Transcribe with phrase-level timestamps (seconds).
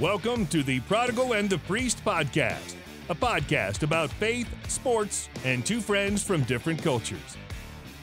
[0.00, 2.74] Welcome to the Prodigal and the Priest podcast,
[3.10, 7.36] a podcast about faith, sports, and two friends from different cultures.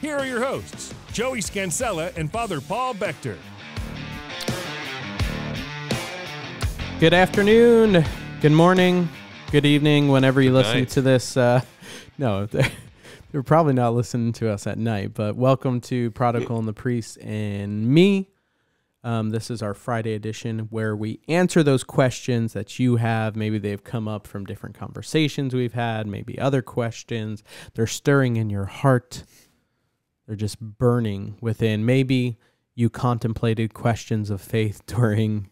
[0.00, 3.36] Here are your hosts, Joey Scansella and Father Paul Bechter.
[7.00, 8.04] Good afternoon,
[8.42, 9.08] good morning,
[9.50, 10.90] good evening, whenever you listen night.
[10.90, 11.36] to this.
[11.36, 11.62] Uh,
[12.16, 12.70] no, they're,
[13.32, 17.18] they're probably not listening to us at night, but welcome to Prodigal and the Priest
[17.18, 18.28] and me.
[19.04, 23.36] Um, this is our Friday edition where we answer those questions that you have.
[23.36, 27.42] Maybe they've come up from different conversations we've had, maybe other questions.
[27.74, 29.22] They're stirring in your heart,
[30.26, 31.86] they're just burning within.
[31.86, 32.38] Maybe
[32.74, 35.48] you contemplated questions of faith during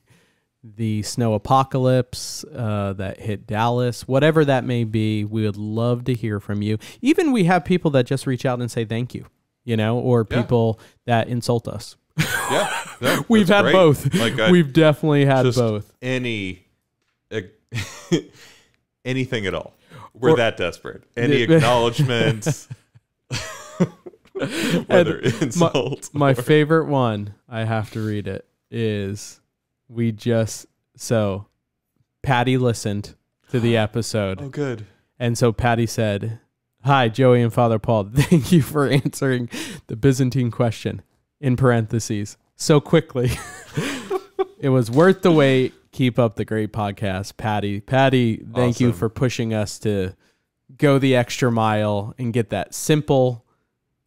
[0.65, 6.15] the snow apocalypse uh, that hit Dallas, whatever that may be, we would love to
[6.15, 6.79] hear from you.
[7.01, 9.27] Even we have people that just reach out and say thank you,
[9.65, 10.43] you know, or Yeah.
[10.43, 11.97] people that insult us.
[12.19, 13.73] Yeah, yeah, We've had great.
[13.73, 14.15] both.
[14.15, 15.93] Like I, We've definitely had both.
[16.01, 16.65] any
[19.05, 19.75] anything at all.
[20.15, 21.03] We're Or- that desperate.
[21.17, 22.69] Any acknowledgments,
[24.87, 26.11] whether my- insult.
[26.13, 29.41] My or- favorite one, I have to read it, is
[29.89, 31.47] we just, so
[32.23, 33.15] Patty listened
[33.51, 34.41] to the episode.
[34.41, 34.87] oh, good.
[35.19, 36.41] And so Patty said,
[36.85, 38.05] Hi, Joey and Father Paul.
[38.15, 39.49] Thank you for answering
[39.89, 41.03] the Byzantine question
[41.47, 43.31] in parentheses so quickly.
[44.59, 45.73] it was worth the wait.
[45.93, 47.81] Keep up the great podcast, Patty.
[47.81, 50.15] Patty, thank you for pushing us to
[50.77, 53.47] go the extra mile and get that simple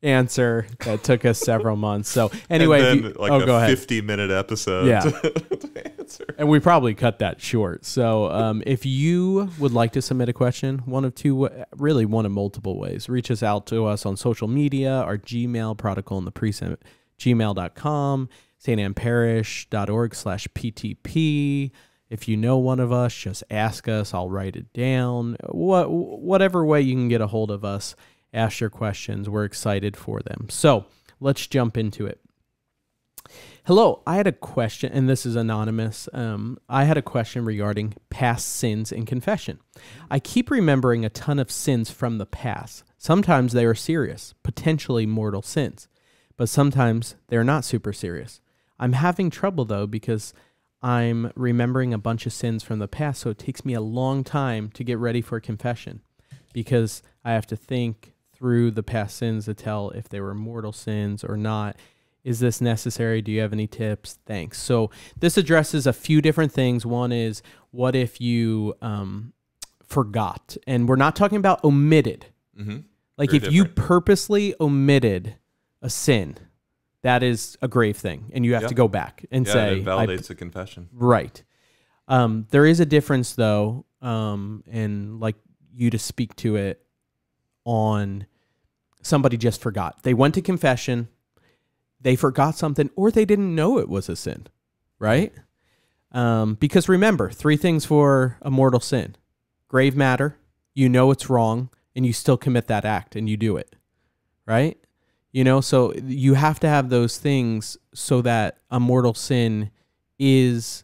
[0.04, 2.10] answer that took us several months.
[2.10, 3.70] So, anyway, then you- like oh, a go ahead.
[3.70, 4.88] fifty-minute episode.
[4.88, 5.00] Yeah.
[5.10, 6.26] to answer.
[6.38, 7.86] And we probably cut that short.
[7.86, 12.26] So um, if you would like to submit a question, one of two, really one
[12.26, 16.26] of multiple ways, reach us out to us on social media, our Gmail, prodigal in
[16.26, 16.84] the precinct,
[17.20, 18.30] gmail.com,
[18.64, 21.72] stannparish.org slash PTP.
[22.09, 24.14] If you know one of us, just ask us.
[24.14, 25.38] I'll write it down.
[25.50, 27.95] What, whatever way you can get a hold of us,
[28.33, 29.30] ask your questions.
[29.30, 30.48] We're excited for them.
[30.49, 30.86] So
[31.20, 32.20] let's jump into it.
[33.66, 36.10] Hello, I had a question, and this is anonymous.
[36.14, 39.60] Um, I had a question regarding past sins in confession.
[40.10, 42.83] I keep remembering a ton of sins from the past.
[42.98, 45.88] Sometimes they are serious, potentially mortal sins,
[46.39, 48.39] but sometimes they're not super serious.
[48.80, 50.33] I'm having trouble though because
[50.82, 54.23] I'm remembering a bunch of sins from the past, so it takes me a long
[54.23, 55.99] time to get ready for confession
[56.54, 60.72] because I have to think through the past sins to tell if they were mortal
[60.72, 61.76] sins or not.
[62.23, 63.22] Is this necessary?
[63.22, 64.20] Do you have any tips?
[64.26, 64.61] Thanks.
[64.61, 66.86] So this addresses a few different things.
[66.86, 67.42] One is
[67.72, 69.33] what if you um,
[69.83, 72.28] forgot, and we're not talking about omitted.
[72.58, 72.86] Mhm.
[73.17, 75.36] Like Very if you purposely omitted
[75.82, 76.38] a sin,
[77.02, 78.67] that is a grave thing, and you have Yeah.
[78.70, 80.90] to go back and Yeah, say, it validates the confession.
[80.92, 81.44] Right.
[82.08, 85.36] Um, there is a difference though, um, and like
[85.72, 86.86] you to speak to it
[87.66, 88.26] on
[89.02, 90.04] somebody just forgot.
[90.04, 91.08] They went to confession,
[92.02, 94.48] they forgot something, or they didn't know it was a sin,
[94.98, 95.34] right?
[96.11, 99.16] Um, because remember, three things for a mortal sin
[99.67, 100.36] grave matter,
[100.73, 103.76] you know it's wrong, and you still commit that act and you do it,
[104.48, 104.78] right?
[105.32, 109.70] You know, so you have to have those things so that a mortal sin
[110.17, 110.84] is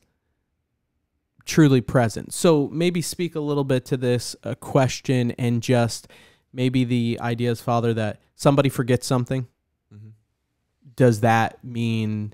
[1.46, 2.34] truly present.
[2.34, 6.08] So maybe speak a little bit to this uh, question and just
[6.54, 9.48] maybe the ideas, Father, that somebody forgets something.
[9.94, 10.12] Mhm.
[10.96, 12.34] Does that mean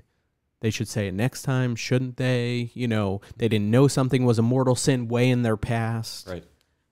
[0.60, 1.74] they should say it next time?
[1.74, 2.70] Shouldn't they?
[2.74, 6.28] You know, they didn't know something was a mortal sin way in their past.
[6.28, 6.44] Right.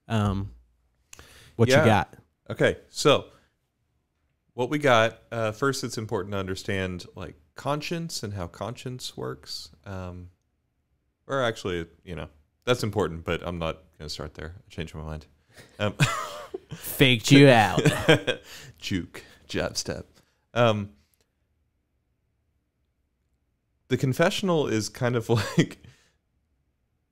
[0.09, 0.51] Um,
[1.57, 1.81] what Yeah.
[1.81, 2.15] you got?
[2.51, 3.27] Okay, so
[4.61, 9.71] what we got uh, first, it's important to understand like conscience and how conscience works.
[9.87, 10.29] Um,
[11.27, 12.29] or actually, you know,
[12.67, 14.57] that's important, but I'm not going to start there.
[14.59, 15.27] I changed my mind.
[15.79, 15.95] Um,
[16.75, 17.81] Faked you out.
[18.79, 20.05] juke, jab step.
[20.53, 20.91] Um,
[23.89, 25.79] the confessional is kind of like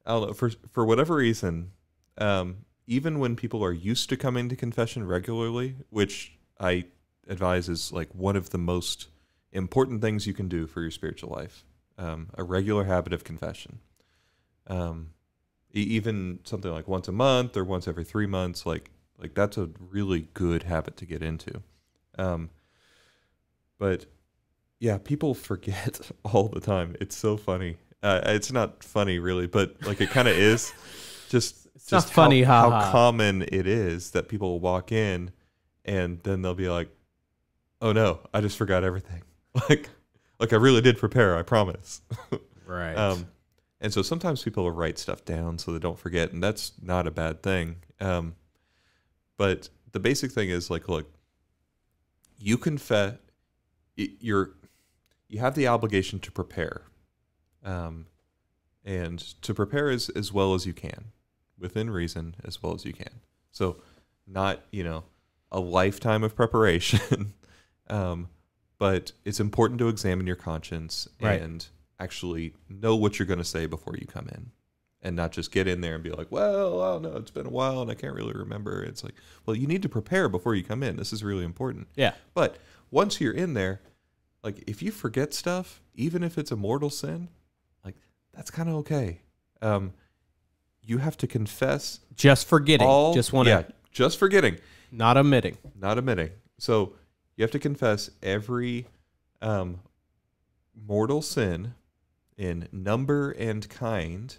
[0.05, 1.71] I don't know for for whatever reason.
[2.19, 6.85] Um, even when people are used to coming to confession regularly, which I
[7.29, 9.09] advise is like one of the most
[9.53, 11.65] important things you can do for your spiritual life,
[11.97, 13.81] um, a regular habit of confession.
[14.67, 15.11] Um,
[15.75, 19.59] e- even something like once a month or once every three months, like like that's
[19.59, 21.63] a really good habit to get into.
[22.19, 22.51] Um,
[23.79, 24.07] but
[24.81, 26.97] yeah, people forget all the time.
[27.01, 27.77] It's so funny.
[28.03, 30.73] Uh, it's not funny really, but like it kind of is.
[31.29, 35.31] Just It's not just funny, how, how common it is that people will walk in
[35.85, 36.89] and then they'll be like,
[37.81, 39.23] "Oh no, I just forgot everything."
[39.69, 39.89] Like,
[40.39, 41.37] like I really did prepare.
[41.37, 42.01] I promise.
[42.67, 42.95] Right.
[42.95, 43.29] Um,
[43.81, 47.07] And so sometimes people will write stuff down so they don't forget, and that's not
[47.07, 47.77] a bad thing.
[47.99, 48.35] Um,
[49.39, 51.11] but the basic thing is like, look,
[52.39, 53.15] you confess,
[53.97, 54.51] you're,
[55.29, 56.83] you have the obligation to prepare,
[57.65, 58.07] um,
[58.85, 61.07] and to prepare as as well as you can,
[61.59, 63.21] within reason, as well as you can.
[63.51, 63.79] So,
[64.27, 65.05] not you know,
[65.51, 67.33] a lifetime of preparation,
[67.91, 68.29] um,
[68.79, 71.41] but it's important to examine your conscience Right.
[71.41, 71.67] and
[72.01, 74.51] actually know what you're going to say before you come in
[75.03, 77.47] and not just get in there and be like, well, I don't know, it's been
[77.47, 78.83] a while and I can't really remember.
[78.83, 79.15] It's like,
[79.47, 80.97] well, you need to prepare before you come in.
[80.97, 81.89] This is really important.
[81.97, 82.15] Yeah.
[82.35, 82.59] But
[82.91, 83.81] once you're in there,
[84.45, 87.29] like if you forget stuff, even if it's a mortal sin,
[87.85, 87.97] like
[88.33, 89.21] that's kind of okay.
[89.61, 89.93] Um,
[90.83, 92.87] you have to confess Just forgetting.
[92.87, 93.13] all.
[93.13, 94.59] just want to yeah, just forgetting
[94.93, 95.59] not omitting.
[95.79, 96.31] not omitting.
[96.59, 96.95] So
[97.39, 98.87] you have to confess every
[99.41, 99.79] um,
[100.75, 101.75] mortal sin
[102.37, 104.37] in number and kind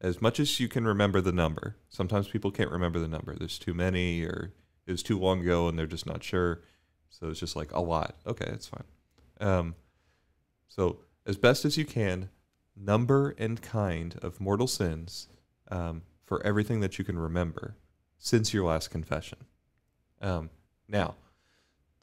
[0.00, 1.76] as much as you can remember the number.
[1.88, 3.34] Sometimes people can't remember the number.
[3.34, 4.52] There's too many or
[4.86, 6.62] it was too long ago and they're just not sure.
[7.10, 8.14] So it's just like a lot.
[8.24, 8.84] Okay, that's fine.
[9.40, 9.74] Um,
[10.68, 12.30] so as best as you can,
[12.76, 15.26] number and kind of mortal sins
[15.68, 17.74] um, for everything that you can remember
[18.18, 19.38] since your last confession.
[20.20, 20.50] Um,
[20.86, 21.16] now,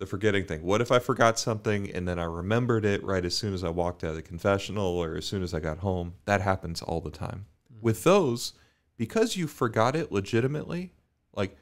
[0.03, 0.63] the forgetting thing.
[0.63, 3.69] What if I forgot something and then I remembered it right as soon as I
[3.69, 6.15] walked out of the confessional or as soon as I got home?
[6.25, 7.45] That happens all the time.
[7.81, 8.51] With those,
[8.97, 10.91] because you forgot it legitimately,
[11.33, 11.55] like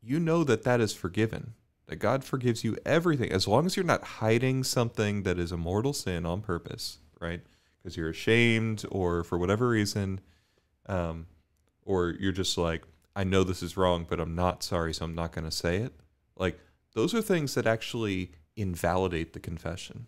[0.00, 1.52] you know that that is forgiven.
[1.88, 5.58] That God forgives you everything as long as you're not hiding something that is a
[5.58, 7.42] mortal sin on purpose, right?
[7.82, 10.20] Because you're ashamed or for whatever reason,
[10.86, 11.26] um,
[11.82, 12.84] or you're just like,
[13.14, 15.76] I know this is wrong, but I'm not sorry, so I'm not going to say
[15.76, 15.92] it.
[16.36, 16.58] Like
[16.96, 20.06] those are things that actually invalidate the confession,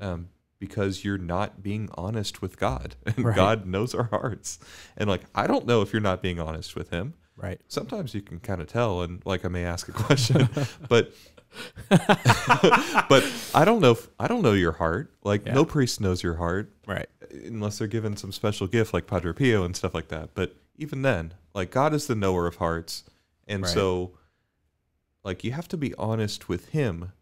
[0.00, 0.28] um,
[0.60, 3.36] because you're not being honest with God, and Right.
[3.36, 4.58] God knows our hearts.
[4.96, 7.14] And like, I don't know if you're not being honest with Him.
[7.36, 7.60] Right.
[7.68, 10.48] Sometimes you can kind of tell, and like I may ask a question,
[10.88, 11.12] but
[11.88, 13.24] but
[13.54, 13.92] I don't know.
[13.92, 15.12] If, I don't know your heart.
[15.24, 15.54] Like Yeah.
[15.54, 17.08] no priest knows your heart Right.
[17.44, 20.30] unless they're given some special gift like Padre Pio and stuff like that.
[20.34, 23.02] But even then, like God is the knower of hearts,
[23.48, 23.72] and Right.
[23.72, 24.12] so
[25.24, 27.12] like you have to be honest with Him,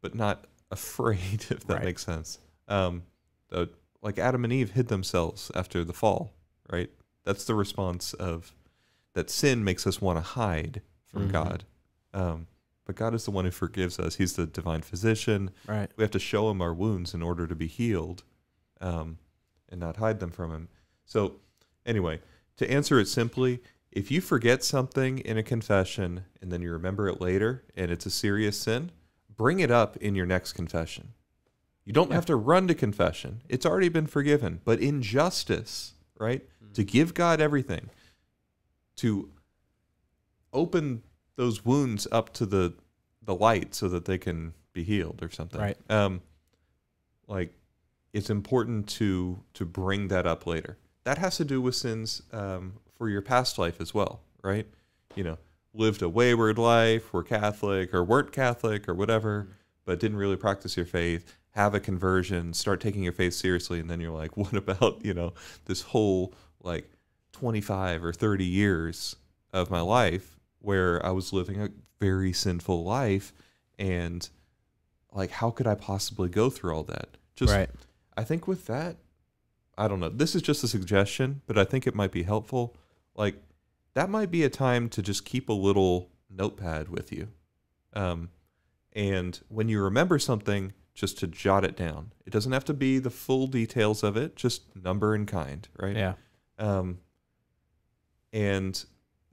[0.00, 1.46] but not afraid.
[1.50, 1.84] If that Right.
[1.84, 2.38] makes sense.
[2.68, 3.04] Um,
[3.48, 3.70] the,
[4.02, 6.32] like Adam and Eve hid themselves after the fall,
[6.70, 6.90] right?
[7.24, 8.52] That's the response of
[9.14, 11.32] that sin makes us want to hide from Mhm.
[11.32, 11.64] God.
[12.14, 12.46] Um,
[12.84, 14.16] but God is the one who forgives us.
[14.16, 15.90] He's the divine physician Right.
[15.96, 18.22] we have to show him our wounds in order to be healed
[18.80, 19.18] um,
[19.68, 20.68] and not hide them from him.
[21.04, 21.40] So,
[21.84, 22.20] anyway,
[22.58, 27.08] to answer it simply, if you forget something in a confession and then you remember
[27.08, 28.90] it later and it's a serious sin,
[29.34, 31.12] bring it up in your next confession.
[31.84, 32.16] You don't Yeah.
[32.16, 34.60] have to run to confession, it's already been forgiven.
[34.64, 37.88] But in justice, right, to give God everything,
[38.96, 39.30] to
[40.52, 41.02] open
[41.36, 42.74] those wounds up to the
[43.22, 45.60] the light so that they can be healed or something.
[45.60, 45.76] Right.
[45.90, 46.22] Um,
[47.26, 47.52] like
[48.12, 50.78] it's important to to bring that up later.
[51.04, 54.66] That has to do with sins um, for your past life as well, right?
[55.14, 55.38] You know,
[55.72, 59.52] lived a wayward life, were Catholic or weren't Catholic or whatever, mm-hmm.
[59.86, 61.36] but didn't really practice your faith.
[61.52, 65.14] Have a conversion, start taking your faith seriously, and then you're like, what about you
[65.14, 65.32] know
[65.64, 66.90] this whole like
[67.32, 69.16] 25 or 30 years
[69.52, 71.70] of my life where I was living a
[72.00, 73.32] very sinful life
[73.78, 74.28] and
[75.12, 77.16] like how could I possibly go through all that?
[77.36, 77.70] Just right.
[78.16, 78.96] I think with that
[79.78, 80.08] I don't know.
[80.08, 82.76] This is just a suggestion, but I think it might be helpful.
[83.18, 83.42] Like
[83.92, 87.28] that might be a time to just keep a little notepad with you.
[87.92, 88.30] Um
[88.94, 92.12] and when you remember something just to jot it down.
[92.26, 95.94] It doesn't have to be the full details of it, just number and kind, right?
[95.96, 96.14] Yeah.
[96.58, 96.98] um,
[98.32, 98.84] and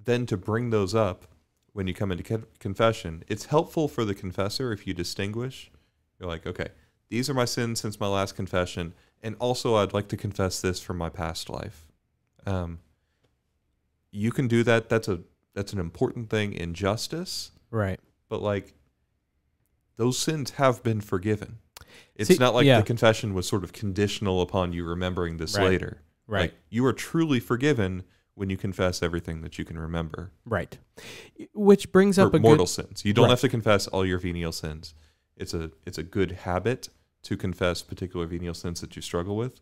[0.04, 1.25] then to bring those up
[1.74, 5.72] when you come into con- confession it's helpful for the confessor if you distinguish
[6.20, 6.70] you're like okay
[7.10, 10.80] these are my sins since my last confession and also i'd like to confess this
[10.80, 11.88] from my past life
[12.46, 12.80] um,
[14.15, 15.19] you can do that that's a
[15.53, 18.00] that's an important thing in justice Right.
[18.29, 18.74] but like
[19.98, 21.57] those sins have been forgiven
[22.15, 22.79] it's See, not like yeah.
[22.79, 25.65] the confession was sort of conditional upon you remembering this Right.
[25.65, 26.41] later Right.
[26.41, 28.03] like you are truly forgiven
[28.34, 30.31] when you confess everything that you can remember.
[30.45, 30.77] right.
[31.53, 33.05] Which brings up a mortal good sins.
[33.05, 33.29] You don't Right.
[33.31, 34.93] have to confess all your venial sins.
[35.38, 36.89] It's a it's a good habit
[37.24, 39.62] to confess particular venial sins that you struggle with.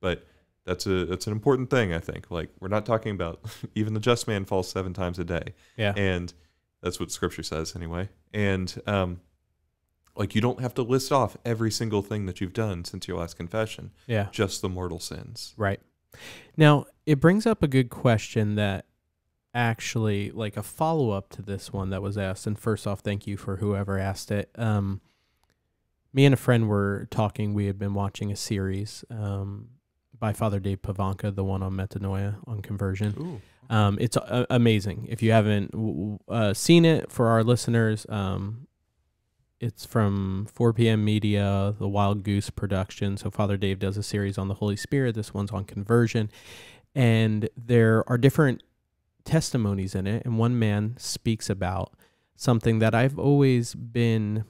[0.00, 0.24] But
[0.64, 2.30] that's a that's an important thing, I think.
[2.30, 3.40] Like we're not talking about
[3.74, 5.54] even the just man falls seven times a day.
[5.76, 5.92] yeah.
[5.96, 6.32] And
[6.82, 8.08] that's what scripture says anyway.
[8.32, 9.20] And um
[10.16, 13.18] like you don't have to list off every single thing that you've done since your
[13.18, 14.28] last confession, yeah.
[14.30, 15.54] just the mortal sins.
[15.56, 15.80] Right.
[16.56, 18.84] Now, it brings up a good question that
[19.54, 22.46] actually, like a follow up to this one that was asked.
[22.46, 24.50] And first off, thank you for whoever asked it.
[24.56, 25.00] Um,
[26.12, 27.54] me and a friend were talking.
[27.54, 29.68] We had been watching a series um,
[30.22, 33.40] by Father Dave Pivonka, the one on metanoia, on conversion.
[33.68, 35.08] Um, it's uh, amazing.
[35.10, 38.68] If you haven't uh, seen it, for our listeners, um,
[39.58, 41.04] it's from 4 p.m.
[41.04, 43.16] Media, the Wild Goose production.
[43.16, 45.16] So Father Dave does a series on the Holy Spirit.
[45.16, 46.30] This one's on conversion,
[46.94, 48.62] and there are different
[49.24, 50.24] testimonies in it.
[50.24, 51.94] And one man speaks about
[52.36, 54.44] something that I've always been,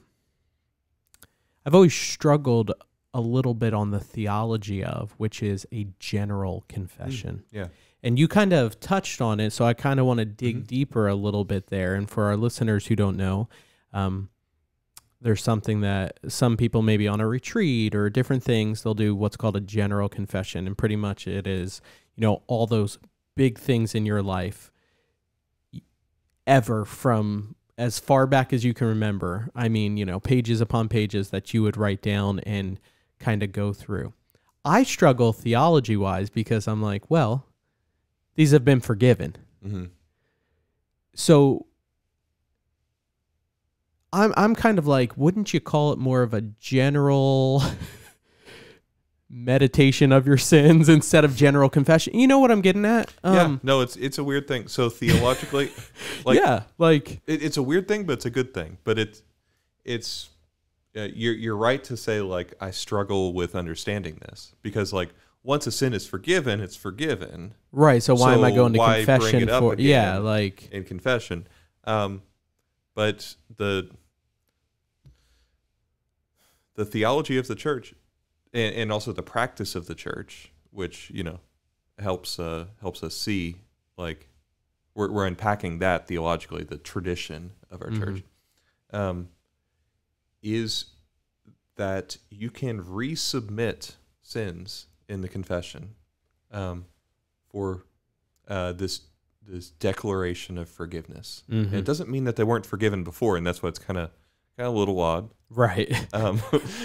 [1.65, 2.73] I've always struggled
[3.13, 7.67] a little bit on the theology of, which is a general confession Yeah.
[8.01, 10.67] and you kind of touched on it so i kind of want to dig Mhm.
[10.67, 13.47] deeper a little bit there and for our listeners who don't know
[13.93, 14.29] um,
[15.21, 19.37] there's something that some people maybe on a retreat or different things they'll do what's
[19.37, 21.81] called a general confession and pretty much it is
[22.15, 22.97] you know all those
[23.35, 24.71] big things in your life
[26.45, 30.89] ever from as far back as you can remember i mean you know pages upon
[30.89, 32.79] pages that you would write down and
[33.23, 34.13] kind of go through
[34.65, 37.47] i struggle theology wise because i'm like well
[38.35, 39.35] these have been forgiven.
[39.61, 39.85] hmm
[41.15, 41.67] So
[44.11, 47.61] I'm I'm kind of like, wouldn't you call it more of a general
[49.29, 52.17] meditation of your sins instead of general confession?
[52.17, 53.13] You know what I'm getting at?
[53.23, 53.43] yeah.
[53.43, 54.67] Um, No, it's it's a weird thing.
[54.67, 55.71] So theologically,
[56.25, 58.77] like yeah, like it, it's a weird thing, but it's a good thing.
[58.83, 59.21] But it's
[59.85, 60.29] it's
[60.95, 65.09] uh, you're you're right to say like I struggle with understanding this because like
[65.43, 68.01] once a sin is forgiven, it's forgiven right.
[68.01, 69.75] So why am I going to confession for?
[69.77, 71.47] Yeah, like in confession.
[71.83, 72.21] Um,
[72.95, 73.89] but the
[76.75, 77.93] the theology of the church
[78.53, 81.39] and, and also the practice of the church, which you know
[81.99, 83.57] helps uh, helps us see
[83.97, 84.29] like
[84.95, 87.99] we're, we're unpacking that theologically, the tradition of our Mhm.
[87.99, 88.23] church,
[88.91, 89.29] um,
[90.43, 90.85] is
[91.75, 95.95] that you can resubmit sins in the confession
[96.51, 96.85] um,
[97.49, 97.85] for
[98.47, 99.01] uh, this
[99.45, 101.43] this declaration of forgiveness.
[101.49, 101.73] And mhm.
[101.73, 104.09] it doesn't mean that they weren't forgiven before, and that's why it's kind of
[104.57, 105.29] kind of a little odd.
[105.49, 105.91] right.
[106.13, 106.41] Um,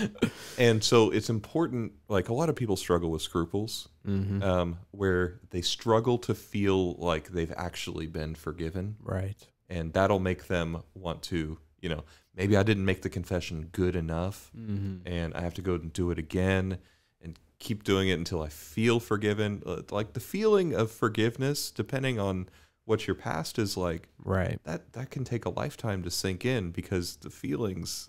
[0.59, 1.93] and so it's important.
[2.09, 6.95] Like a lot of people struggle with scruples, hmm um, where they struggle to feel
[6.95, 9.47] like they've actually been forgiven, right.
[9.69, 12.05] and that'll make them want to, you know,
[12.39, 15.93] maybe I didn't make the confession good enough, hmm and I have to go and
[15.93, 16.79] do it again
[17.21, 19.63] and keep doing it until I feel forgiven.
[19.67, 22.49] Uh, Like the feeling of forgiveness, depending on
[22.85, 24.59] what your past is like, Right.
[24.65, 28.09] that that can take a lifetime to sink in because the feelings,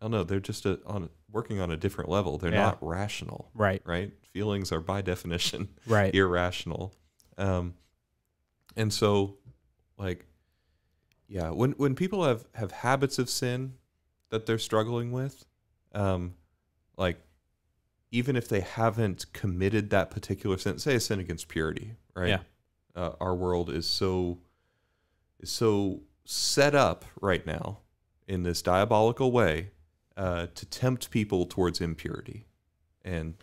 [0.00, 2.38] I don't know, they're just a, on working on a different level.
[2.38, 2.62] They're Yeah.
[2.70, 3.82] not rational, Right.
[3.84, 4.12] right?
[4.32, 6.14] Feelings are by definition Right.
[6.14, 6.94] irrational.
[7.38, 7.74] Um,
[8.76, 9.36] and so,
[9.98, 10.26] like,
[11.28, 13.74] yeah, when when people have have habits of sin
[14.30, 15.44] that they're struggling with,
[15.94, 16.34] um,
[16.96, 17.20] like,
[18.10, 22.28] even if they haven't committed that particular sin, say a sin against purity, right?
[22.28, 22.40] Yeah.
[22.94, 24.38] Uh, our world is so
[25.40, 27.78] is so set up right now
[28.26, 29.70] in this diabolical way
[30.16, 32.46] uh, to tempt people towards impurity
[33.04, 33.34] and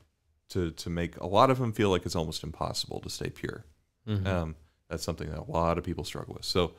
[0.50, 3.66] to to make a lot of them feel like it's almost impossible to stay pure.
[4.08, 4.28] Mhm.
[4.28, 4.56] Um,
[4.90, 6.46] that's something that a lot of people struggle with.
[6.46, 6.74] So,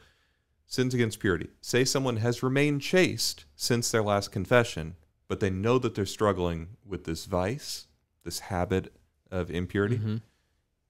[0.67, 1.49] sins against purity.
[1.61, 4.97] Say someone has remained chaste since their last confession,
[5.29, 7.87] but they know that they're struggling with this vice,
[8.25, 8.93] this habit
[9.31, 9.99] of impurity.
[9.99, 10.23] Mhm.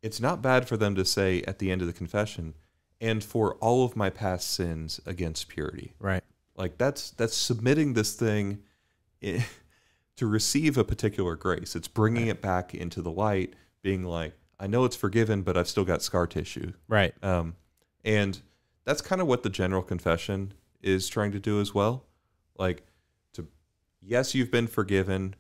[0.03, 2.55] It's not bad for them to say at the end of the confession,
[3.01, 5.95] and for all of my past sins against purity.
[5.99, 6.23] Right.
[6.57, 8.63] Like that's that's submitting this thing
[9.23, 11.75] to receive a particular grace.
[11.75, 15.69] It's bringing it back into the light, being like, I know it's forgiven, but I've
[15.69, 16.73] still got scar tissue.
[16.89, 17.15] Right.
[17.23, 17.57] Um,
[18.05, 18.41] and
[18.85, 22.05] that's kind of what the general confession is trying to do as well.
[22.59, 22.83] Like,
[23.35, 23.47] to
[24.03, 25.35] yes, you've been forgiven,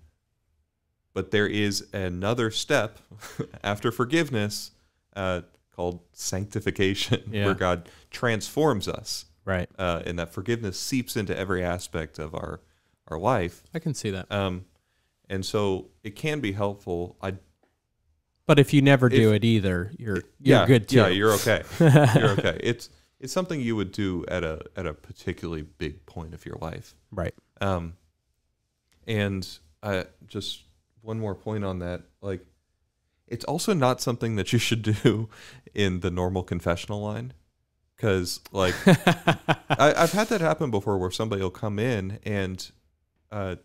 [1.12, 2.98] but there is another step
[3.64, 4.72] after forgiveness
[5.14, 5.42] uh,
[5.74, 7.46] called sanctification, Yeah.
[7.46, 9.68] where God transforms us, Right.
[9.78, 12.60] uh, and that forgiveness seeps into every aspect of our
[13.08, 13.62] our life.
[13.74, 14.32] I can see that.
[14.32, 14.64] Um,
[15.28, 17.16] and so it can be helpful.
[17.20, 17.34] I
[18.46, 20.22] But if you never do it either, you're you're
[20.60, 20.96] yeah, good too.
[20.96, 21.62] Yeah, you're okay.
[21.80, 22.58] you're okay.
[22.62, 22.88] It's
[23.24, 26.94] it's something you would do at a at a particularly big point of your life.
[27.10, 27.34] right.
[27.60, 27.94] Um,
[29.06, 29.46] and
[29.82, 30.62] I just
[31.00, 32.46] one more point on that, like
[33.26, 35.30] it's also not something that you should do
[35.74, 37.32] in the normal confessional line,
[37.96, 42.70] because like I, I've had that happen before, where somebody will come in and
[43.32, 43.56] uh,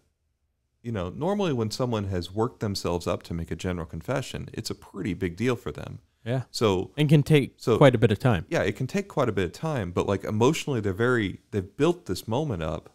[0.81, 4.69] you know, normally when someone has worked themselves up to make a general confession, it's
[4.69, 5.99] a pretty big deal for them.
[6.25, 6.43] Yeah.
[6.51, 8.45] So And can take So- quite a bit of time.
[8.49, 11.75] yeah, it can take quite a bit of time, but like emotionally, they're very they've
[11.77, 12.89] built this moment up,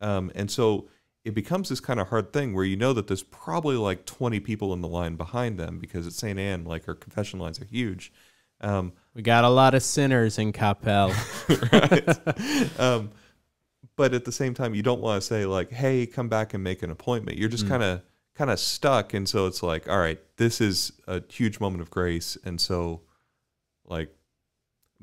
[0.00, 0.88] um, and so
[1.24, 4.40] it becomes this kind of hard thing where you know that there's probably like 20
[4.40, 6.38] people in the line behind them because at St.
[6.38, 8.12] Ann, like our confession lines are huge.
[8.60, 11.12] Um, We got a lot of sinners in Coppell.
[11.72, 12.80] right?
[12.80, 13.10] um,
[13.96, 16.62] but at the same time, you don't want to say like, "Hey, come back and
[16.62, 17.68] make an appointment." You're just Mm.
[17.68, 18.02] kind of
[18.38, 21.90] kind of stuck, and so it's like, "All right, this is a huge moment of
[21.90, 23.02] grace," and so
[23.84, 24.14] like,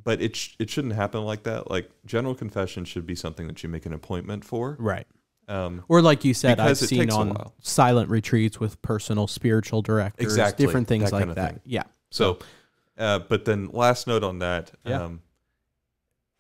[0.02, 1.70] but it sh- it shouldn't happen like that.
[1.70, 4.78] Like general confession should be something that you make an appointment for.
[4.80, 5.06] right.
[5.48, 10.66] Um, Or like you said, I've seen on silent retreats with personal spiritual directors, Exactly,
[10.66, 11.52] different things that like kind of that.
[11.52, 11.62] thing.
[11.66, 11.84] Yeah.
[12.10, 12.40] So,
[12.98, 15.04] uh, but then last note on that, Yeah.
[15.04, 15.22] um,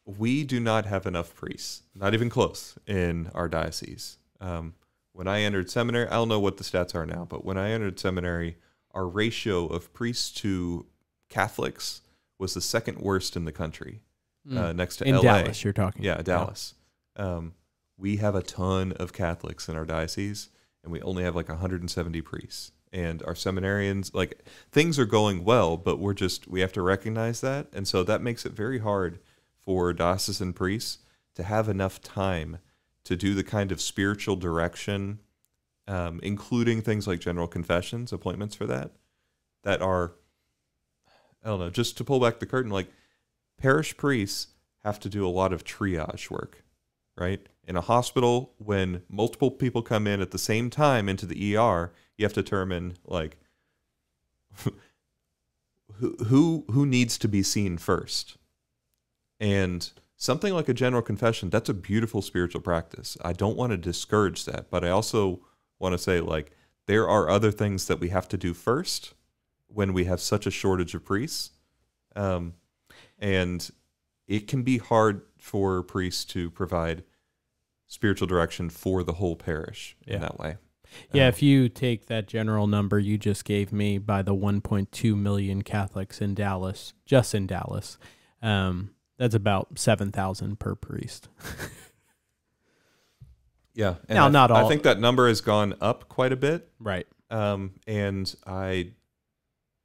[0.05, 4.17] we do not have enough priests, not even close in our diocese.
[4.41, 4.73] Um,
[5.15, 7.71] when I entered seminary, I don't know what the stats are now, but when I
[7.71, 8.57] entered seminary,
[8.91, 10.85] our ratio of priests to
[11.29, 12.01] Catholics
[12.37, 14.01] was the second worst in the country,
[14.51, 15.07] uh, next to Mm.
[15.07, 15.21] in LA.
[15.21, 16.03] Dallas, you're talking.
[16.03, 16.73] Yeah, Dallas.
[17.15, 17.53] Um,
[17.97, 20.49] we have a ton of Catholics in our diocese,
[20.83, 22.73] and we only have like 170 priests.
[22.91, 27.39] And our seminarians, like things are going well, but we're just we have to recognize
[27.41, 29.19] that, and so that makes it very hard
[29.63, 30.99] for diocesan priests
[31.35, 32.57] to have enough time
[33.05, 35.19] to do the kind of spiritual direction,
[35.87, 38.91] um, including things like general confessions, appointments for that,
[39.63, 40.13] that are,
[41.43, 42.87] I don't know, just to pull back the curtain, like
[43.57, 44.47] parish priests
[44.83, 46.63] have to do a lot of triage work,
[47.17, 47.47] right?
[47.67, 51.91] In a hospital, when multiple people come in at the same time into the ER,
[52.17, 53.37] you have to determine like
[55.95, 58.37] who who who needs to be seen first.
[59.39, 59.89] And
[60.25, 63.15] something like a general confession, that's a beautiful spiritual practice.
[63.23, 65.41] I don't want to discourage that, but I also
[65.79, 66.51] want to say like
[66.87, 69.13] there are other things that we have to do first
[69.67, 71.51] when we have such a shortage of priests.
[72.15, 72.53] Um,
[73.19, 73.69] and
[74.27, 77.03] it can be hard for priests to provide
[77.87, 80.15] spiritual direction for the whole parish Yeah.
[80.15, 80.57] in that way.
[81.13, 85.15] Yeah, Um, if you take that general number you just gave me by the 1.2
[85.15, 87.97] million Catholics in Dallas, just in Dallas,
[88.41, 91.29] um, that's about 7,000 per priest.
[93.73, 93.95] yeah.
[94.09, 96.69] And Now, I, not I think that number has gone up quite a bit.
[96.79, 97.07] Right.
[97.29, 98.91] Um, and I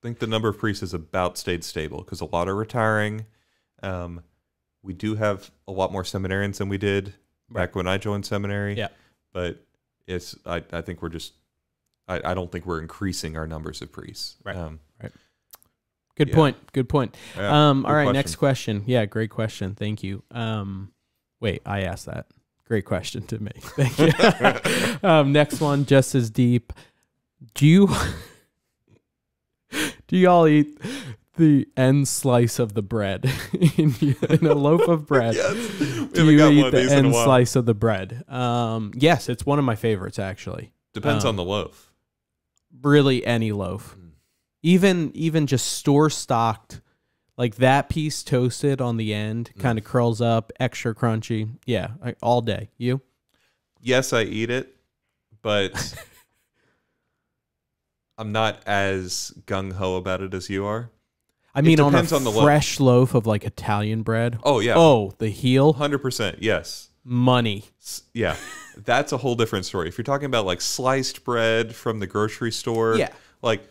[0.02, 3.26] think the number of priests has about stayed stable because a lot are retiring.
[3.82, 4.22] Um,
[4.82, 7.14] we do have a lot more seminarians than we did
[7.50, 8.76] back when I joined seminary.
[8.76, 8.88] Yeah.
[9.32, 9.64] But
[10.06, 11.34] it's I, I think we're just
[12.08, 14.36] I, I don't think we're increasing our numbers of priests.
[14.44, 14.56] Right.
[14.56, 14.80] Um,
[16.20, 16.34] Good Yeah.
[16.34, 16.72] point.
[16.74, 17.16] Good point.
[17.34, 18.12] yeah, um, good all right, question.
[18.12, 18.82] next question.
[18.84, 19.74] Yeah, great question.
[19.74, 20.22] Thank you.
[20.30, 20.92] Um,
[21.40, 22.26] wait, I asked that.
[22.68, 23.52] Great question to me.
[23.56, 24.98] Thank you.
[25.08, 26.74] um, next one, just as deep.
[27.54, 27.88] Do you
[30.08, 30.78] do y'all eat
[31.38, 33.24] the end slice of the bread
[33.78, 33.94] in,
[34.28, 35.36] in a loaf of bread?
[35.36, 35.54] Yes.
[36.12, 38.24] Do you eat the these in a end slice of the bread?
[38.28, 40.74] Um, yes, it's one of my favorites actually.
[40.92, 41.90] Depends um, on the loaf.
[42.82, 43.96] Really, any loaf.
[44.62, 46.80] Even even just store stocked,
[47.36, 49.60] like that piece toasted on the end, Mm.
[49.60, 51.50] kind of curls up, extra crunchy.
[51.66, 52.70] Yeah, I, all day.
[52.76, 53.00] You?
[53.80, 54.76] Yes, I eat it,
[55.42, 55.94] but
[58.18, 60.90] I'm not as gung ho about it as you are.
[61.54, 62.44] I mean, on a on the loaf.
[62.44, 64.38] fresh loaf of like Italian bread.
[64.44, 66.42] Oh yeah, Oh, the heel hundred percent.
[66.42, 67.64] Yes, money.
[68.14, 68.36] Yeah.
[68.76, 69.88] That's a whole different story.
[69.88, 73.08] If you're talking about like sliced bread from the grocery store, Yeah.
[73.42, 73.62] like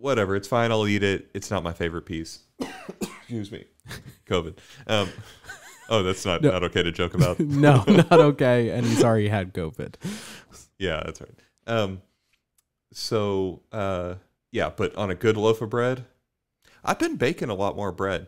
[0.00, 0.70] whatever, it's fine.
[0.72, 1.30] I'll eat it.
[1.34, 2.40] It's not my favorite piece.
[3.00, 3.64] Excuse me,
[4.26, 4.56] COVID.
[4.86, 5.08] Um,
[5.88, 6.50] oh, that's not No.
[6.50, 7.38] not okay to joke about.
[7.40, 8.70] no, not okay.
[8.70, 9.94] And he's already had COVID.
[10.78, 11.30] Yeah, that's right.
[11.66, 12.02] Um,
[12.92, 14.14] so uh,
[14.52, 16.04] yeah, but on a good loaf of bread,
[16.84, 18.26] I've been baking a lot more bread.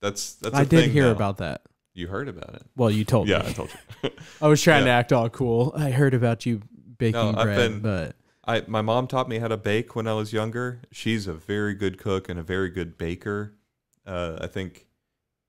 [0.00, 0.54] That's that's.
[0.54, 1.62] I I did hear about that.
[1.94, 2.62] You heard about it?
[2.76, 3.44] Well, you told Yeah, me.
[3.44, 3.70] Yeah, I told
[4.02, 4.10] you.
[4.42, 5.72] I was trying to act all cool.
[5.74, 6.60] I heard about you
[6.98, 10.14] baking No, bread, been- but I my mom taught me how to bake when I
[10.14, 10.82] was younger.
[10.92, 13.54] She's a very good cook and a very good baker.
[14.06, 14.86] Uh, I think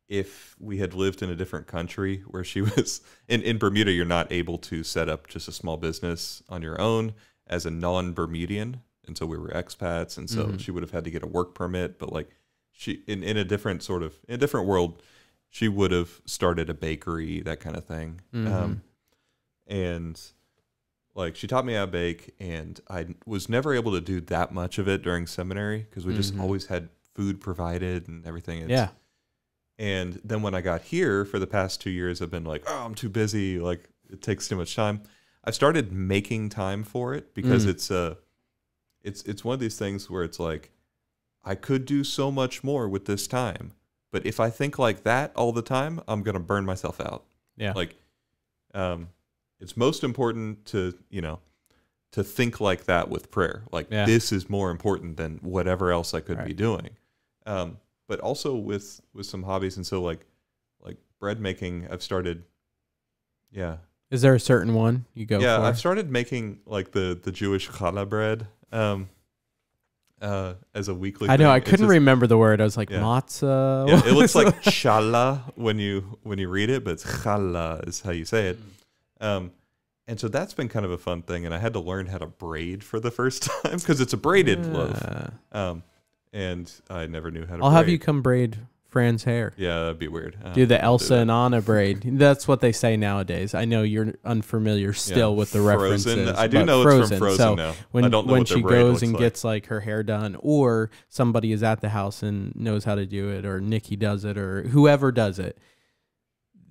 [0.10, 4.06] if we had lived in a different country where she was in in Bermuda, you're
[4.06, 7.14] not able to set up just a small business on your own
[7.46, 10.60] as a non-Bermudian, and so we were expats, and so Mhm.
[10.60, 12.00] she would have had to get a work permit.
[12.00, 12.36] But like
[12.72, 15.02] she in in a different sort of in a different world,
[15.50, 18.22] she would have started a bakery, that kind of thing.
[18.34, 18.52] Mhm.
[18.52, 18.82] Um,
[19.68, 20.20] and
[21.18, 24.54] like she taught me how to bake and i was never able to do that
[24.54, 26.42] much of it during seminary because we just Mhm.
[26.42, 28.90] always had food provided and everything It's- yeah.
[29.84, 32.86] and then when i got here for the past two years i've been like oh
[32.86, 35.02] i'm too busy like it takes too much time
[35.44, 37.70] I've started making time for it because Mm.
[37.70, 38.16] it's uh
[39.02, 40.72] it's it's one of these things where it's like
[41.46, 43.72] I could do so much more with this time.
[44.12, 47.24] But if I think like that all the time, I'm going to burn myself out.
[47.56, 47.72] Yeah.
[47.74, 47.96] Like
[48.74, 49.08] um
[49.60, 51.40] it's most important to, you know,
[52.12, 53.64] to think like that with prayer.
[53.72, 54.06] Like Yeah.
[54.06, 56.90] this is more important than whatever else I could be doing.
[57.46, 60.26] Um but also with with some hobbies and so like
[60.82, 62.44] like bread making I've started
[63.52, 63.78] yeah.
[64.10, 65.64] Is there a certain one you go yeah, for?
[65.66, 69.10] I've started making like the the Jewish challah bread um
[70.22, 71.44] uh as a weekly I know.
[71.46, 71.48] thing.
[71.48, 72.60] I It's couldn't just- remember the word.
[72.62, 73.00] I was like Yeah.
[73.02, 73.88] matzah.
[73.90, 78.02] yeah, it looks like challah when you when you read it, but it's challah is
[78.02, 78.60] how you say it.
[79.20, 79.52] Um,
[80.08, 82.18] and so that's been kind of a fun thing, and I had to learn how
[82.18, 85.02] to braid for the first time because it's a braided loaf.
[85.52, 85.84] Um,
[86.34, 87.64] and I never knew how to.
[87.64, 89.54] I'll have you come braid Fran's hair.
[89.58, 90.38] Yeah, that'd be weird.
[90.44, 91.22] Uh, Do the Elsa that.
[91.24, 92.04] and Anna braid.
[92.18, 93.54] That's what they say nowadays.
[93.54, 96.20] I know you're unfamiliar still Yeah, with the Frozen.
[96.20, 96.38] references.
[96.40, 97.74] I do know it's from Frozen So now.
[97.92, 99.20] when I don't know when she braid goes and like.
[99.20, 103.06] gets like her hair done, or somebody is at the house and knows how to
[103.06, 105.58] do it, or Nikki does it, or whoever does it,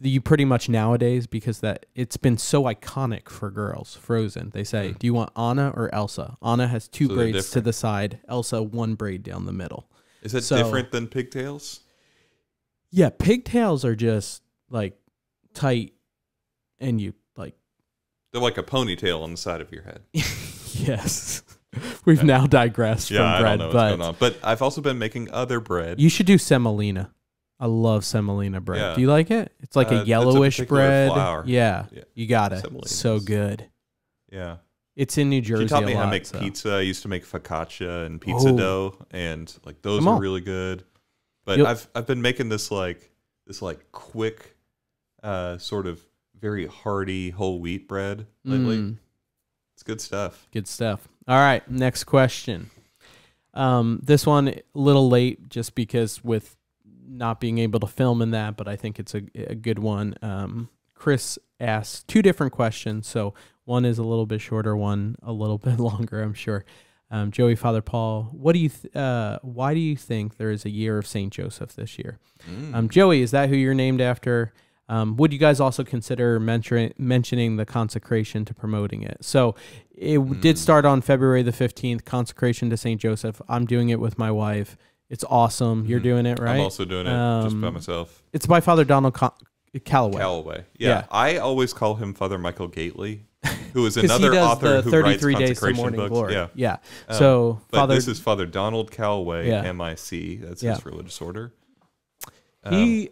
[0.01, 3.95] you pretty much nowadays because that it's been so iconic for girls.
[3.97, 4.51] Frozen.
[4.51, 4.99] They say, Mm.
[4.99, 8.21] "Do you want Anna or Elsa?" Anna has two So braids to the side.
[8.29, 9.89] Elsa one braid down the middle.
[10.23, 11.81] Is that so- different than pigtails?
[12.91, 14.99] Yeah, pigtails are just like
[15.55, 15.93] tight,
[16.79, 17.55] and you like
[18.33, 20.03] They're like a ponytail on the side of your head.
[20.75, 21.43] yes.
[22.05, 24.41] We've now digressed Yeah, from bread, don't know what's but.
[24.41, 26.01] But I've also been making other bread.
[26.01, 27.13] you should do semolina.
[27.59, 28.81] I love semolina bread.
[28.81, 28.95] Yeah.
[28.95, 29.53] Do you like it?
[29.61, 31.11] It's like Uh, a it's a yellowish bread.
[31.47, 32.05] Yeah, Yeah.
[32.15, 32.61] you got it.
[32.61, 33.67] Semolina So is- good.
[34.31, 34.57] yeah.
[34.95, 35.65] It's in New Jersey.
[35.65, 36.39] She taught me how to make so.
[36.39, 36.71] pizza.
[36.73, 38.57] I used to make focaccia and pizza Oh.
[38.57, 40.21] dough, and like those Come are on.
[40.21, 40.85] really good.
[41.45, 43.11] But You'll- I've I've been making this like
[43.47, 44.57] this like quick,
[45.23, 46.01] uh, sort of
[46.39, 48.77] very hearty whole wheat bread lately.
[48.79, 48.97] Mm,
[49.75, 50.49] It's good stuff.
[50.53, 51.09] good stuff.
[51.29, 52.71] All right, next question.
[53.55, 56.57] Um, this one a little late, just because with
[57.09, 60.15] not being able to film in that, but I think it's a, a good one.
[60.23, 65.33] Um, Chris asked two different questions, so one is a little bit shorter, one a
[65.33, 66.65] little bit longer, I'm sure.
[67.11, 68.71] Um, Joey, Father Paul, what do you?
[68.95, 72.19] Uh, why do you think there is a year of Saint Joseph this year?
[72.51, 72.75] Mm.
[72.75, 74.53] Um, Joey, is that who you're named after?
[74.89, 79.19] Um, would you guys also consider mention- mentioning the consecration to promoting it?
[79.21, 79.55] So
[79.97, 80.59] it w did Mm.
[80.59, 83.01] start on February the 15th, consecration to St.
[83.01, 83.41] Joseph.
[83.49, 84.77] I'm doing it with my wife.
[85.09, 85.87] It's awesome.
[85.87, 86.05] You're Mhm.
[86.05, 86.57] doing it, right?
[86.57, 88.23] I'm also doing it just by Um, myself.
[88.33, 89.35] it's by Father Donald Co-
[89.85, 90.19] Calloway.
[90.19, 90.65] Callaway.
[90.79, 90.89] Yeah.
[90.89, 91.05] yeah.
[91.11, 93.21] I always call him Father Michael Gaitley,
[93.73, 96.11] who is another author the who 33 writes consecration morning books.
[96.11, 96.33] glory.
[96.33, 96.49] Yeah.
[96.55, 96.77] Yeah.
[97.09, 99.63] Um, so But Father, this is Father Donald Calloway, Yeah.
[99.65, 100.37] M.I.C.
[100.37, 100.75] That's Yeah.
[100.75, 101.53] his religious order.
[102.65, 103.11] Um, he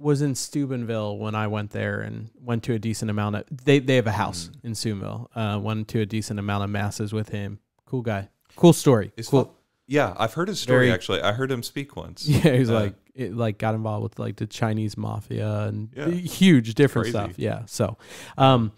[0.00, 3.44] was in Steubenville when I went there and went to a decent amount of.
[3.64, 4.64] They they have a house Mm.
[4.64, 5.30] in Steubenville.
[5.36, 7.58] Uh, went to a decent amount of masses with him.
[7.86, 8.28] Cool guy.
[8.56, 9.12] Cool story.
[9.16, 9.54] is cool.
[9.90, 11.22] Yeah, I've heard his story Very- actually.
[11.22, 12.26] I heard him speak once.
[12.28, 16.08] Yeah, he's Uh, like it like got involved with like the Chinese mafia and Yeah.
[16.10, 17.18] huge different Crazy.
[17.18, 17.38] stuff.
[17.38, 17.62] Yeah.
[17.66, 17.96] So,
[18.36, 18.72] um,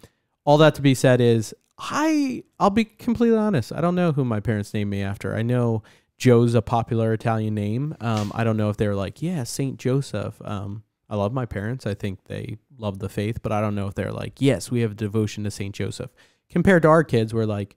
[0.45, 3.71] all that to be said is I I'll be completely honest.
[3.73, 5.35] I don't know who my parents named me after.
[5.35, 5.83] I know
[6.17, 7.95] Joe's a popular Italian name.
[7.99, 10.41] Um, I don't know if they're like yeah Saint Joseph.
[10.45, 11.85] Um, I love my parents.
[11.85, 14.79] I think they love the faith, but I don't know if they're like yes we
[14.81, 16.11] have a devotion to Saint Joseph.
[16.49, 17.75] Compared to our kids, we're like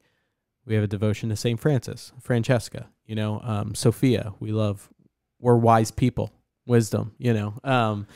[0.67, 2.89] we have a devotion to Saint Francis, Francesca.
[3.07, 4.35] You know, um, Sophia.
[4.41, 4.89] We love.
[5.41, 6.33] We're wise people.
[6.67, 7.15] Wisdom.
[7.19, 7.55] You know.
[7.65, 8.07] Um,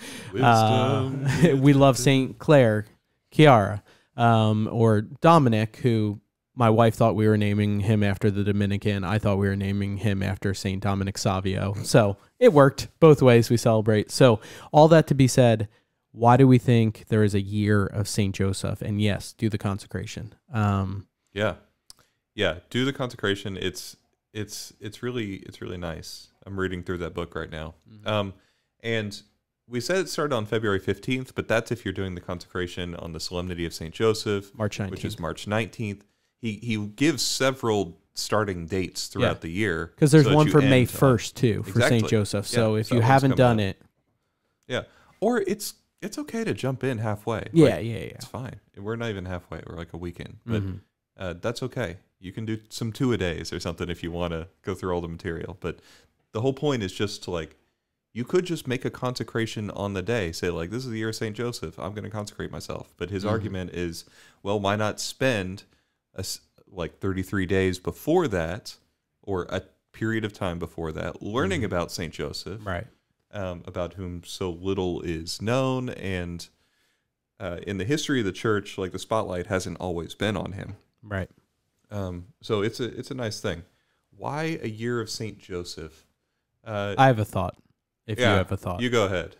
[0.41, 1.61] uh, Wisdom.
[1.63, 2.87] we love Saint Clare,
[3.31, 3.83] Chiara,
[4.17, 6.21] um, or Dominic, who
[6.59, 9.05] my wife thought we were naming him after the Dominican.
[9.05, 11.75] I thought we were naming him after Saint Dominic Savio.
[11.85, 13.49] So it worked both ways.
[13.49, 14.11] We celebrate.
[14.11, 14.41] So
[14.73, 15.69] all that to be said,
[16.11, 18.83] why do we think there is a year of Saint Joseph?
[18.83, 20.35] And yes, do the consecration.
[20.53, 21.55] Um, Yeah,
[22.35, 22.57] yeah.
[22.71, 23.57] Do the consecration.
[23.57, 23.97] It's
[24.33, 26.29] it's it's really it's really nice.
[26.47, 27.75] I'm reading through that book right now.
[27.91, 28.09] Mm-hmm.
[28.09, 28.35] Um,
[28.81, 29.21] and
[29.67, 33.13] we said it started on February 15th, but that's if you're doing the consecration on
[33.13, 34.91] the Solemnity of Saint Joseph, March 19th.
[34.91, 36.01] which is March 19th.
[36.41, 39.41] He he gives several starting dates throughout Yeah.
[39.41, 42.47] the year because there's so one for May 1st too for Saint Joseph.
[42.47, 43.67] So Yeah, if you haven't done up.
[43.67, 43.83] it,
[44.67, 44.83] Yeah,
[45.21, 47.49] or it's it's okay to jump in halfway.
[47.53, 47.99] yeah, Like, yeah, yeah.
[47.99, 48.61] it's fine.
[48.77, 49.61] We're not even halfway.
[49.67, 50.81] We're like a weekend, but Mhm.
[51.17, 51.97] uh, that's okay.
[52.21, 54.93] You can do some two a days or something if you want to go through
[54.93, 55.57] all the material.
[55.61, 55.79] But
[56.33, 57.57] the whole point is just to like,
[58.13, 60.33] you could just make a consecration on the day.
[60.33, 61.79] Say like, this is the year of Saint Joseph.
[61.79, 62.93] I'm going to consecrate myself.
[62.97, 63.31] But his Mhm.
[63.31, 64.05] argument is,
[64.43, 65.65] well, why not spend
[66.15, 66.25] a
[66.71, 68.77] like 33 days before that,
[69.23, 71.67] or a period of time before that, learning Mhm.
[71.67, 72.87] about Saint Joseph, right.
[73.31, 76.49] um, about whom so little is known, and
[77.41, 80.75] uh, in the history of the church, like the spotlight hasn't always been on him.
[81.03, 81.31] Right.
[81.91, 83.63] Um, so it's a it's a nice thing.
[84.17, 86.07] Why a year of Saint Joseph?
[86.65, 87.57] Uh, I have a thought.
[88.07, 88.81] If yeah, you have a thought.
[88.81, 89.37] you go ahead.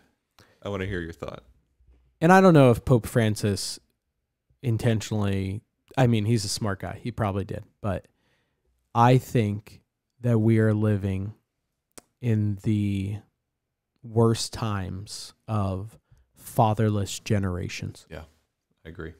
[0.61, 1.43] I want to hear your thought.
[2.21, 3.79] and I don't know if Pope Francis
[4.61, 5.61] intentionally
[5.97, 6.99] I mean, he's a smart guy.
[7.01, 7.63] He probably did.
[7.81, 8.07] But
[8.93, 9.81] I think
[10.21, 11.33] that we are living
[12.21, 13.17] in the
[14.03, 15.97] worst times of
[16.35, 18.05] fatherless generations.
[18.09, 18.23] Yeah,
[18.85, 19.13] I agree.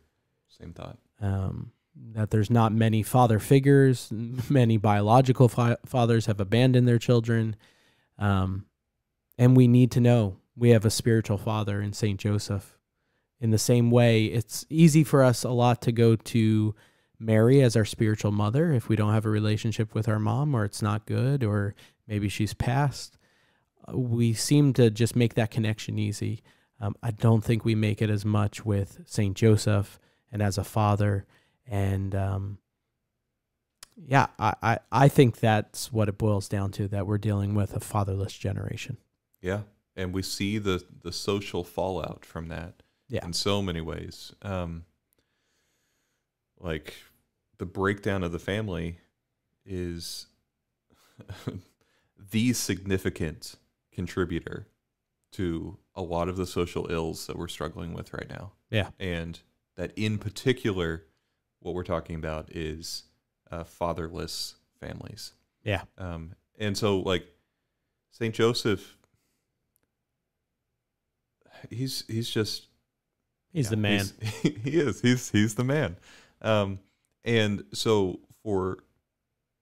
[0.47, 0.97] Same thought.
[1.21, 1.71] um,
[2.13, 4.11] that there's not many father figures.
[4.49, 7.55] Many biological fa- fathers have abandoned their children,
[8.17, 8.65] um,
[9.37, 12.77] and we need to know we have a spiritual father in Saint Joseph.
[13.39, 16.75] In the same way, it's easy for us a lot to go to
[17.17, 20.65] Mary as our spiritual mother if we don't have a relationship with our mom, or
[20.65, 21.75] it's not good, or
[22.07, 23.17] maybe she's passed.
[23.93, 26.43] We seem to just make that connection easy.
[26.81, 29.99] Um, I don't think we make it as much with Saint Joseph
[30.31, 31.25] and as a father
[31.69, 32.57] and um,
[33.95, 37.73] yeah I, I, I think that's what it boils down to that we're dealing with
[37.75, 38.97] a fatherless generation
[39.41, 39.61] Yeah,
[39.95, 42.83] and we see the the social fallout from that.
[43.11, 43.25] Yeah.
[43.25, 44.33] in so many ways.
[44.43, 44.85] Um,
[46.59, 46.93] like
[47.57, 48.99] the breakdown of the family
[49.65, 50.27] is
[52.31, 53.55] the significant
[53.91, 54.67] contributor
[55.31, 58.51] to a lot of the social ills that we're struggling with right now.
[58.69, 58.89] Yeah.
[58.99, 59.39] and
[59.75, 61.05] that in particular,
[61.61, 63.03] what we're talking about is
[63.51, 65.33] uh, fatherless families.
[65.63, 65.81] Yeah.
[65.97, 67.25] Um, and so like
[68.11, 68.95] Saint Joseph,
[71.69, 72.67] he's he's just
[73.51, 74.05] he's yeah, the man
[74.41, 75.01] he's- he is.
[75.01, 75.97] He's he's the man.
[76.41, 76.79] Um,
[77.23, 78.79] and so for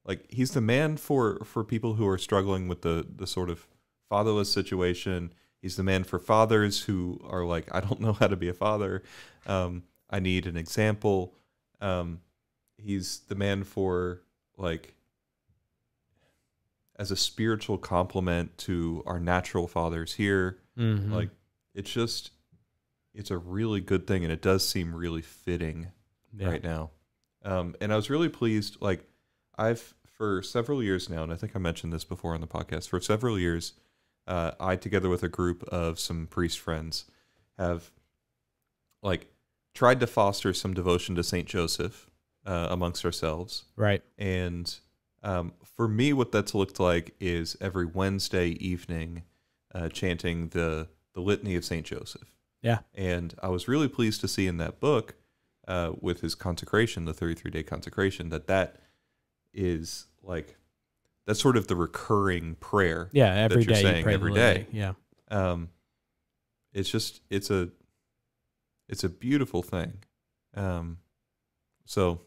[0.05, 3.67] like he's the man for for people who are struggling with the the sort of
[4.09, 5.33] fatherless situation.
[5.61, 8.53] He's the man for fathers who are like, I don't know how to be a
[8.53, 9.03] father.
[9.47, 11.33] Um, I need an example.
[11.81, 12.21] Um,
[12.77, 14.21] he's the man for
[14.57, 14.93] like
[16.95, 21.11] as a spiritual complement to our natural fathers here Mhm.
[21.11, 21.29] like
[21.73, 22.31] it's just
[23.13, 25.91] it's a really good thing and it does seem really fitting
[26.33, 26.47] Yeah.
[26.49, 26.91] right now
[27.43, 29.07] um and i was really pleased like
[29.57, 32.89] i've for several years now and i think i mentioned this before on the podcast
[32.89, 33.73] for several years
[34.27, 37.05] uh i together with a group of some priest friends
[37.57, 37.91] have
[39.03, 39.31] like
[39.77, 42.09] tried to foster some devotion to saint joseph
[42.45, 44.79] uh, amongst ourselves right and
[45.23, 49.23] um, for me, what that's looked like is every Wednesday evening
[49.73, 51.85] uh, chanting the, the Litany of St.
[51.85, 52.35] Joseph.
[52.61, 52.79] Yeah.
[52.95, 55.15] And I was really pleased to see in that book,
[55.67, 58.77] uh, with his consecration, the 33 day consecration, that that
[59.53, 60.55] is like,
[61.25, 63.09] that's sort of the recurring prayer.
[63.11, 64.65] yeah every you're day saying you every litany.
[64.71, 64.93] yeah
[65.29, 65.69] Um,
[66.73, 67.69] it's just, it's a,
[68.89, 69.99] it's a beautiful thing.
[70.55, 70.99] Um,
[71.85, 72.21] so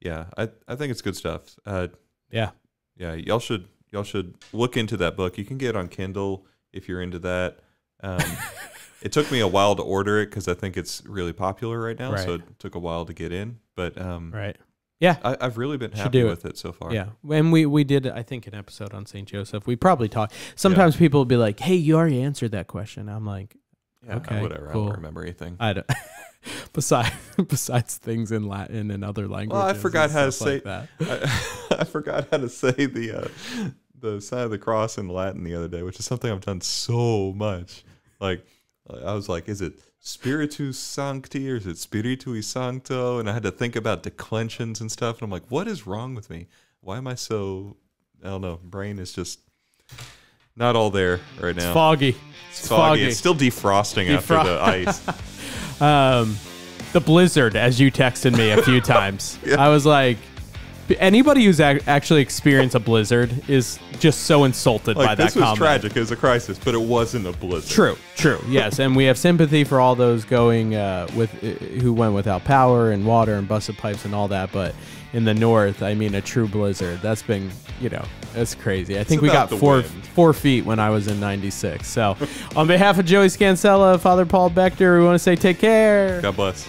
[0.00, 1.56] yeah, I, I think it's good stuff.
[1.64, 1.88] Uh,
[2.30, 2.50] yeah
[2.96, 5.38] yeah, y'all should y'all should look into that book.
[5.38, 7.58] You can get it on Kindle if you're into that.
[8.02, 8.20] Um,
[9.02, 11.98] it took me a while to order it because I think it's really popular right
[11.98, 13.58] now, so it took a while to get in.
[13.74, 14.56] But um, right
[15.00, 16.30] yeah I, I've really been happy do it.
[16.30, 16.92] with it so far.
[16.92, 20.34] yeah and we we did i think an episode on saint joseph we probably talked
[20.54, 23.56] sometimes people will be like hey you already answered that question i'm like
[24.04, 24.70] Yeah, Okay, whatever.
[24.72, 24.82] Cool.
[24.84, 25.56] I don't remember anything.
[25.60, 25.86] i don't
[26.72, 27.10] besides
[27.48, 30.88] besides things in latin and other languages Well, I forgot how to like say- that
[31.70, 33.28] I, I forgot how to say the uh,
[33.98, 36.60] the sign of the cross in Latin the other day, which is something I've done
[36.60, 37.82] so much.
[38.20, 38.46] Like
[39.04, 43.18] I was like, is it Spiritus Sancti or is it Spiritui Sancto?
[43.18, 45.16] And I had to think about declensions and stuff.
[45.16, 46.46] And I'm like, what is wrong with me?
[46.82, 47.78] Why am I so?
[48.22, 48.60] I don't know.
[48.62, 49.40] Brain is just
[50.56, 51.74] not all there right it's now.
[51.74, 52.16] foggy
[52.50, 53.02] It's foggy.
[53.04, 55.80] It's still defrosting after the ice.
[55.80, 56.36] um,
[56.92, 59.38] the blizzard, as you texted me a few times.
[59.44, 59.56] Yeah.
[59.62, 60.16] I was like,
[60.98, 65.34] anybody who's ac- actually experienced a blizzard is just so insulted by Like that this
[65.34, 65.58] was comment.
[65.58, 65.96] tragic.
[65.96, 67.70] It was a crisis, but it wasn't a blizzard.
[67.70, 71.48] True, true, yes, and we have sympathy for all those going uh, with uh,
[71.82, 74.50] who went without power and water and busted pipes and all that.
[74.52, 74.74] But
[75.12, 77.00] in the north, I mean, a true blizzard.
[77.00, 78.98] That's been, you know, that's crazy.
[78.98, 80.06] I think we got four wind.
[80.14, 81.86] four feet when I was in '96.
[81.86, 82.16] So,
[82.54, 86.20] on behalf of Joey Scansella, Father Paul Bechter, we want to say take care.
[86.20, 86.68] God bless.